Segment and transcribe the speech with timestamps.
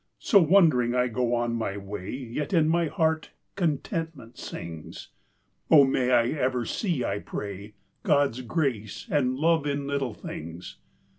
[0.17, 5.09] So wondering I go my way, Yet in my heart contentment sings...
[5.69, 10.77] O may I ever see, I pray, God's grace and love in Little Things.